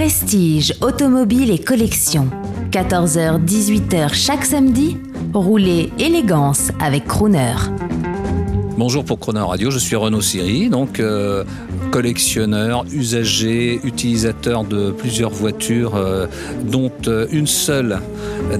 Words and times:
Prestige, 0.00 0.72
automobile 0.80 1.50
et 1.50 1.58
collection. 1.58 2.30
14h-18h 2.70 4.14
chaque 4.14 4.46
samedi, 4.46 4.96
roulez 5.34 5.92
élégance 5.98 6.70
avec 6.80 7.04
Crooner. 7.04 7.52
Bonjour 8.80 9.04
pour 9.04 9.18
Chrono 9.18 9.46
Radio, 9.46 9.70
je 9.70 9.78
suis 9.78 9.94
Renaud 9.94 10.22
Siri, 10.22 10.70
donc 10.70 11.00
euh, 11.00 11.44
collectionneur, 11.90 12.86
usager, 12.90 13.78
utilisateur 13.84 14.64
de 14.64 14.90
plusieurs 14.90 15.32
voitures, 15.32 15.96
euh, 15.96 16.26
dont 16.64 16.90
euh, 17.06 17.26
une 17.30 17.46
seule 17.46 17.98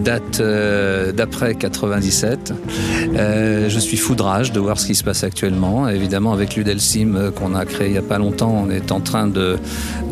date 0.05 0.43
d'après 1.17 1.55
97. 1.55 2.53
je 3.17 3.79
suis 3.79 3.97
foudrage 3.97 4.53
de 4.53 4.61
voir 4.61 4.79
ce 4.79 4.89
qui 4.89 4.95
se 4.95 5.03
passe 5.03 5.25
actuellement. 5.25 5.89
Évidemment, 5.89 6.35
avec 6.35 6.55
l'Udelsim 6.55 7.33
qu'on 7.35 7.55
a 7.55 7.65
créé 7.65 7.89
il 7.89 7.93
n'y 7.93 7.99
a 7.99 8.03
pas 8.03 8.19
longtemps, 8.19 8.55
on 8.67 8.71
est 8.71 8.93
en 8.93 9.01
train 9.01 9.27
de, 9.27 9.57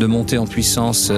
de 0.01 0.07
monter 0.07 0.39
en 0.39 0.47
puissance 0.47 1.13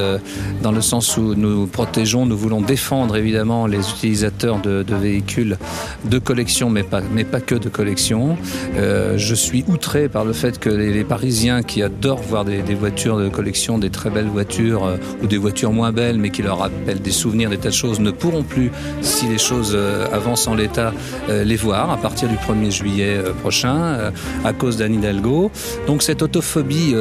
dans 0.62 0.72
le 0.72 0.80
sens 0.80 1.16
où 1.16 1.36
nous 1.36 1.68
protégeons, 1.68 2.26
nous 2.26 2.36
voulons 2.36 2.60
défendre 2.60 3.16
évidemment 3.16 3.68
les 3.68 3.88
utilisateurs 3.88 4.60
de, 4.60 4.82
de 4.82 4.94
véhicules 4.96 5.58
de 6.04 6.18
collection, 6.18 6.70
mais 6.70 6.82
pas, 6.82 7.02
mais 7.14 7.24
pas 7.24 7.40
que 7.40 7.54
de 7.54 7.68
collection. 7.68 8.36
Euh, 8.80 9.18
je 9.18 9.34
suis 9.34 9.64
outré 9.68 10.08
par 10.08 10.24
le 10.24 10.32
fait 10.32 10.58
que 10.58 10.70
les, 10.70 11.04
Parisiens 11.04 11.62
qui 11.62 11.82
adorent 11.82 12.22
voir 12.22 12.44
des, 12.44 12.62
voitures 12.74 13.18
de 13.18 13.28
collection, 13.28 13.78
des 13.78 13.90
très 13.90 14.10
belles 14.10 14.28
voitures 14.28 14.84
euh, 14.84 14.96
ou 15.22 15.26
des 15.26 15.38
voitures 15.38 15.72
moins 15.72 15.92
belles, 15.92 16.18
mais 16.18 16.30
qui 16.30 16.42
leur 16.42 16.58
rappellent 16.58 17.00
des 17.00 17.10
souvenirs, 17.10 17.50
des 17.50 17.58
tas 17.58 17.70
de 17.70 17.74
choses, 17.74 18.00
ne 18.00 18.10
pourront 18.10 18.42
plus, 18.42 18.70
si 19.02 19.26
les 19.26 19.38
choses 19.38 19.72
euh, 19.74 20.06
avancent 20.12 20.46
en 20.46 20.54
l'état, 20.54 20.92
les 21.28 21.56
voir 21.56 21.90
à 21.90 21.96
partir 21.96 22.28
du 22.28 22.36
1er 22.36 22.70
juillet 22.70 23.18
prochain, 23.40 24.12
à 24.44 24.52
cause 24.52 24.76
d'Anne 24.76 24.94
Hidalgo. 24.94 25.50
Donc 25.86 26.02
cette 26.02 26.22
autophobie 26.22 26.94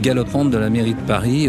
galopante 0.00 0.50
de 0.50 0.58
la 0.58 0.70
mairie 0.70 0.94
de 0.94 1.00
Paris 1.00 1.48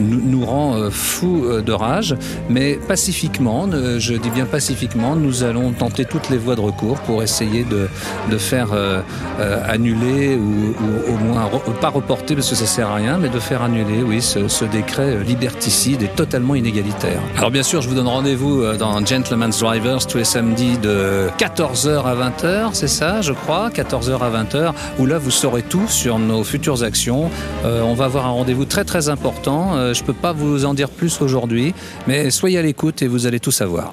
nous, 0.00 0.44
rend 0.44 0.90
fous 0.90 1.46
de 1.64 1.72
rage, 1.72 2.16
mais 2.48 2.78
pacifiquement, 2.88 3.68
je 3.98 4.14
dis 4.14 4.30
bien 4.30 4.46
pacifiquement, 4.46 5.16
nous 5.16 5.42
allons 5.42 5.72
tenter 5.72 6.04
toutes 6.04 6.30
les 6.30 6.38
voies 6.38 6.56
de 6.56 6.60
recours 6.60 6.98
pour 7.00 7.22
essayer 7.22 7.64
de 7.64 8.38
faire 8.38 8.67
euh, 8.74 9.00
euh, 9.40 9.62
annuler 9.66 10.36
ou, 10.36 10.74
au 11.12 11.16
moins 11.24 11.44
re, 11.44 11.60
pas 11.80 11.88
reporter 11.88 12.34
parce 12.34 12.50
que 12.50 12.56
ça 12.56 12.66
sert 12.66 12.88
à 12.90 12.94
rien, 12.94 13.18
mais 13.18 13.28
de 13.28 13.38
faire 13.38 13.62
annuler, 13.62 14.02
oui, 14.02 14.20
ce, 14.22 14.64
décret 14.64 15.24
liberticide 15.24 16.02
et 16.02 16.08
totalement 16.08 16.54
inégalitaire. 16.54 17.20
Alors 17.36 17.50
bien 17.50 17.62
sûr, 17.62 17.80
je 17.80 17.88
vous 17.88 17.94
donne 17.94 18.08
rendez-vous 18.08 18.62
euh, 18.62 18.76
dans 18.76 19.04
Gentleman's 19.04 19.58
Drivers 19.58 20.06
tous 20.06 20.18
les 20.18 20.24
samedis 20.24 20.78
de 20.78 21.28
14h 21.38 22.04
à 22.04 22.14
20h, 22.14 22.70
c'est 22.72 22.88
ça, 22.88 23.20
je 23.20 23.32
crois, 23.32 23.70
14h 23.70 24.18
à 24.20 24.42
20h, 24.42 24.72
où 24.98 25.06
là 25.06 25.18
vous 25.18 25.30
saurez 25.30 25.62
tout 25.62 25.86
sur 25.88 26.18
nos 26.18 26.44
futures 26.44 26.82
actions. 26.82 27.30
Euh, 27.64 27.82
on 27.82 27.94
va 27.94 28.06
avoir 28.06 28.26
un 28.26 28.30
rendez-vous 28.30 28.64
très 28.64 28.84
très 28.84 29.08
important. 29.08 29.76
Euh, 29.76 29.94
je 29.94 30.02
peux 30.04 30.12
pas 30.12 30.32
vous 30.32 30.64
en 30.64 30.74
dire 30.74 30.90
plus 30.90 31.20
aujourd'hui, 31.20 31.74
mais 32.06 32.30
soyez 32.30 32.58
à 32.58 32.62
l'écoute 32.62 33.02
et 33.02 33.08
vous 33.08 33.26
allez 33.26 33.40
tout 33.40 33.50
savoir. 33.50 33.92